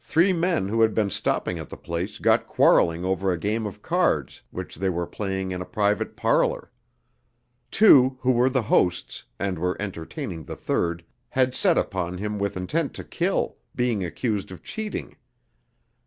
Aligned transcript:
Three 0.00 0.34
men 0.34 0.68
who 0.68 0.82
had 0.82 0.92
been 0.92 1.08
stopping 1.08 1.58
at 1.58 1.70
the 1.70 1.78
place 1.78 2.18
got 2.18 2.46
quarrelling 2.46 3.06
over 3.06 3.32
a 3.32 3.38
game 3.40 3.64
of 3.64 3.80
cards 3.80 4.42
which 4.50 4.74
they 4.76 4.90
were 4.90 5.06
playing 5.06 5.50
in 5.50 5.62
a 5.62 5.64
private 5.64 6.14
parlour. 6.14 6.70
Two, 7.70 8.18
who 8.20 8.32
were 8.32 8.50
the 8.50 8.60
hosts, 8.64 9.24
and 9.38 9.58
were 9.58 9.80
entertaining 9.80 10.44
the 10.44 10.56
third, 10.56 11.02
had 11.30 11.54
set 11.54 11.78
upon 11.78 12.18
him 12.18 12.38
with 12.38 12.54
intent 12.54 12.92
to 12.96 13.02
kill, 13.04 13.56
being 13.74 14.04
accused 14.04 14.52
of 14.52 14.62
cheating. 14.62 15.16